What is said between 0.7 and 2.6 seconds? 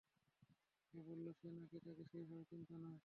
সে বলল, সে নাকি তাকে সেইভাবে